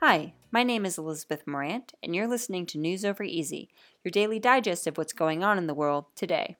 Hi, 0.00 0.34
my 0.52 0.62
name 0.62 0.86
is 0.86 0.96
Elizabeth 0.96 1.44
Morant, 1.44 1.92
and 2.04 2.14
you're 2.14 2.28
listening 2.28 2.66
to 2.66 2.78
News 2.78 3.04
Over 3.04 3.24
Easy, 3.24 3.68
your 4.04 4.12
daily 4.12 4.38
digest 4.38 4.86
of 4.86 4.96
what's 4.96 5.12
going 5.12 5.42
on 5.42 5.58
in 5.58 5.66
the 5.66 5.74
world 5.74 6.04
today. 6.14 6.56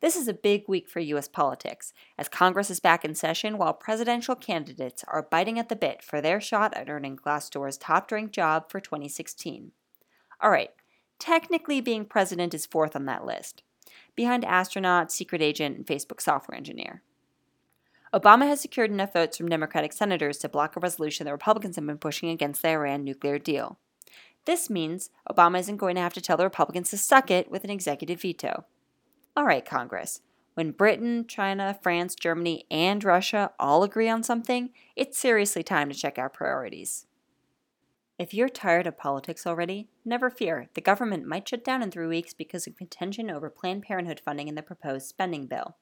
This 0.00 0.14
is 0.14 0.28
a 0.28 0.32
big 0.32 0.68
week 0.68 0.88
for 0.88 1.00
U.S. 1.00 1.26
politics, 1.26 1.92
as 2.16 2.28
Congress 2.28 2.70
is 2.70 2.78
back 2.78 3.04
in 3.04 3.16
session 3.16 3.58
while 3.58 3.72
presidential 3.74 4.36
candidates 4.36 5.04
are 5.08 5.26
biting 5.28 5.58
at 5.58 5.70
the 5.70 5.74
bit 5.74 6.04
for 6.04 6.20
their 6.20 6.40
shot 6.40 6.72
at 6.76 6.88
earning 6.88 7.16
Glassdoor's 7.16 7.76
top 7.76 8.12
ranked 8.12 8.32
job 8.32 8.70
for 8.70 8.78
2016. 8.78 9.72
All 10.40 10.50
right, 10.52 10.70
technically 11.18 11.80
being 11.80 12.04
president 12.04 12.54
is 12.54 12.64
fourth 12.64 12.94
on 12.94 13.06
that 13.06 13.26
list, 13.26 13.64
behind 14.14 14.44
astronaut, 14.44 15.10
secret 15.10 15.42
agent, 15.42 15.76
and 15.76 15.84
Facebook 15.84 16.20
software 16.20 16.56
engineer. 16.56 17.02
Obama 18.14 18.46
has 18.46 18.60
secured 18.60 18.90
enough 18.90 19.14
votes 19.14 19.38
from 19.38 19.48
Democratic 19.48 19.92
senators 19.92 20.36
to 20.38 20.48
block 20.48 20.76
a 20.76 20.80
resolution 20.80 21.24
the 21.24 21.32
Republicans 21.32 21.76
have 21.76 21.86
been 21.86 21.96
pushing 21.96 22.28
against 22.28 22.60
the 22.60 22.68
Iran 22.68 23.04
nuclear 23.04 23.38
deal. 23.38 23.78
This 24.44 24.68
means 24.68 25.08
Obama 25.30 25.60
isn't 25.60 25.78
going 25.78 25.94
to 25.94 26.02
have 26.02 26.12
to 26.14 26.20
tell 26.20 26.36
the 26.36 26.44
Republicans 26.44 26.90
to 26.90 26.98
suck 26.98 27.30
it 27.30 27.50
with 27.50 27.64
an 27.64 27.70
executive 27.70 28.20
veto. 28.20 28.64
All 29.34 29.46
right, 29.46 29.64
Congress. 29.64 30.20
When 30.54 30.72
Britain, 30.72 31.24
China, 31.26 31.78
France, 31.80 32.14
Germany, 32.14 32.66
and 32.70 33.02
Russia 33.02 33.52
all 33.58 33.82
agree 33.82 34.10
on 34.10 34.22
something, 34.22 34.70
it's 34.94 35.16
seriously 35.16 35.62
time 35.62 35.88
to 35.88 35.94
check 35.94 36.18
our 36.18 36.28
priorities. 36.28 37.06
If 38.18 38.34
you're 38.34 38.50
tired 38.50 38.86
of 38.86 38.98
politics 38.98 39.46
already, 39.46 39.88
never 40.04 40.28
fear. 40.28 40.68
The 40.74 40.82
government 40.82 41.26
might 41.26 41.48
shut 41.48 41.64
down 41.64 41.82
in 41.82 41.90
three 41.90 42.06
weeks 42.06 42.34
because 42.34 42.66
of 42.66 42.76
contention 42.76 43.30
over 43.30 43.48
Planned 43.48 43.84
Parenthood 43.84 44.20
funding 44.22 44.48
in 44.48 44.54
the 44.54 44.62
proposed 44.62 45.06
spending 45.06 45.46
bill. 45.46 45.76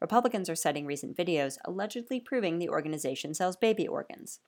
Republicans 0.00 0.48
are 0.48 0.56
citing 0.56 0.86
recent 0.86 1.16
videos 1.16 1.58
allegedly 1.64 2.20
proving 2.20 2.58
the 2.58 2.68
organization 2.68 3.34
sells 3.34 3.56
baby 3.56 3.86
organs. 3.86 4.40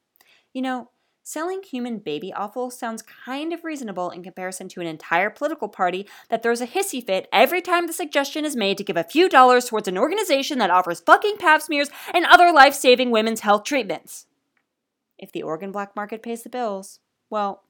You 0.53 0.63
know, 0.63 0.91
selling 1.23 1.63
human 1.63 1.99
baby 1.99 2.33
offal 2.33 2.71
sounds 2.71 3.03
kind 3.03 3.53
of 3.53 3.65
reasonable 3.65 4.11
in 4.11 4.23
comparison 4.23 4.69
to 4.69 4.81
an 4.81 4.87
entire 4.87 5.31
political 5.31 5.69
party 5.69 6.07
that 6.29 6.43
throws 6.43 6.61
a 6.61 6.67
hissy 6.67 7.05
fit 7.05 7.29
every 7.33 7.61
time 7.61 7.87
the 7.87 7.93
suggestion 7.93 8.45
is 8.45 8.57
made 8.57 8.79
to 8.79 8.85
give 8.85 8.97
a 8.97 9.05
few 9.05 9.29
dollars 9.29 9.67
towards 9.67 9.89
an 9.89 9.99
organization 9.99 10.59
that 10.59 10.71
offers 10.71 11.01
fucking 11.01 11.37
pap 11.39 11.63
smears 11.63 11.91
and 12.15 12.25
other 12.27 12.53
life 12.53 12.75
saving 12.75 13.11
women's 13.11 13.41
health 13.41 13.65
treatments. 13.65 14.27
If 15.19 15.33
the 15.33 15.43
organ 15.43 15.71
black 15.71 15.95
market 15.95 16.23
pays 16.23 16.43
the 16.43 16.49
bills, 16.49 17.01
well, 17.29 17.65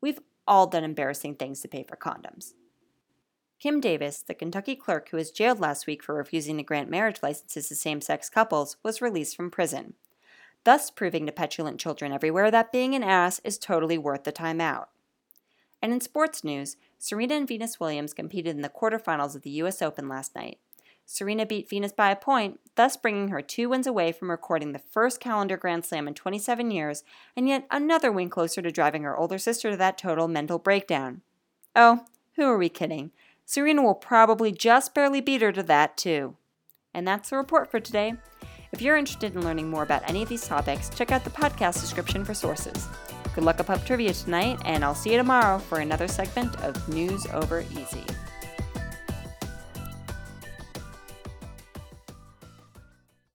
we've 0.00 0.20
all 0.48 0.66
done 0.66 0.84
embarrassing 0.84 1.34
things 1.34 1.60
to 1.60 1.68
pay 1.68 1.84
for 1.84 1.96
condoms. 1.96 2.54
Kim 3.58 3.80
Davis, 3.80 4.20
the 4.20 4.34
Kentucky 4.34 4.76
clerk 4.76 5.08
who 5.08 5.16
was 5.16 5.30
jailed 5.30 5.60
last 5.60 5.86
week 5.86 6.02
for 6.02 6.14
refusing 6.14 6.58
to 6.58 6.62
grant 6.62 6.90
marriage 6.90 7.20
licenses 7.22 7.68
to 7.68 7.74
same 7.74 8.00
sex 8.02 8.28
couples, 8.28 8.76
was 8.82 9.00
released 9.00 9.34
from 9.34 9.50
prison, 9.50 9.94
thus 10.64 10.90
proving 10.90 11.24
to 11.24 11.32
petulant 11.32 11.80
children 11.80 12.12
everywhere 12.12 12.50
that 12.50 12.70
being 12.70 12.94
an 12.94 13.02
ass 13.02 13.40
is 13.44 13.56
totally 13.56 13.96
worth 13.96 14.24
the 14.24 14.32
time 14.32 14.60
out. 14.60 14.90
And 15.80 15.92
in 15.92 16.00
sports 16.00 16.44
news, 16.44 16.76
Serena 16.98 17.34
and 17.34 17.48
Venus 17.48 17.80
Williams 17.80 18.12
competed 18.12 18.56
in 18.56 18.62
the 18.62 18.68
quarterfinals 18.68 19.34
of 19.34 19.42
the 19.42 19.50
U.S. 19.50 19.80
Open 19.80 20.08
last 20.08 20.34
night. 20.34 20.58
Serena 21.06 21.46
beat 21.46 21.68
Venus 21.68 21.92
by 21.92 22.10
a 22.10 22.16
point, 22.16 22.58
thus 22.74 22.96
bringing 22.96 23.28
her 23.28 23.40
two 23.40 23.68
wins 23.68 23.86
away 23.86 24.10
from 24.10 24.30
recording 24.30 24.72
the 24.72 24.78
first 24.80 25.20
calendar 25.20 25.56
Grand 25.56 25.84
Slam 25.84 26.08
in 26.08 26.14
27 26.14 26.70
years, 26.70 27.04
and 27.36 27.48
yet 27.48 27.66
another 27.70 28.10
win 28.10 28.28
closer 28.28 28.60
to 28.60 28.72
driving 28.72 29.04
her 29.04 29.16
older 29.16 29.38
sister 29.38 29.70
to 29.70 29.76
that 29.76 29.96
total 29.96 30.26
mental 30.26 30.58
breakdown. 30.58 31.22
Oh, 31.76 32.04
who 32.34 32.42
are 32.42 32.58
we 32.58 32.68
kidding? 32.68 33.12
Serena 33.48 33.80
will 33.80 33.94
probably 33.94 34.50
just 34.50 34.92
barely 34.92 35.20
beat 35.20 35.40
her 35.40 35.52
to 35.52 35.62
that, 35.62 35.96
too. 35.96 36.36
And 36.92 37.06
that's 37.06 37.30
the 37.30 37.36
report 37.36 37.70
for 37.70 37.78
today. 37.78 38.14
If 38.72 38.82
you're 38.82 38.96
interested 38.96 39.34
in 39.34 39.44
learning 39.44 39.70
more 39.70 39.84
about 39.84 40.08
any 40.08 40.20
of 40.22 40.28
these 40.28 40.46
topics, 40.46 40.90
check 40.90 41.12
out 41.12 41.22
the 41.22 41.30
podcast 41.30 41.80
description 41.80 42.24
for 42.24 42.34
sources. 42.34 42.88
Good 43.36 43.44
luck 43.44 43.60
at 43.60 43.66
pub 43.66 43.84
trivia 43.86 44.12
tonight, 44.14 44.60
and 44.64 44.84
I'll 44.84 44.96
see 44.96 45.12
you 45.12 45.16
tomorrow 45.16 45.58
for 45.58 45.78
another 45.78 46.08
segment 46.08 46.56
of 46.62 46.88
News 46.88 47.24
Over 47.26 47.64
Easy. 47.70 48.04